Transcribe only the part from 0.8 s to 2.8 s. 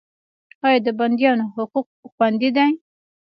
د بندیانو حقوق خوندي دي؟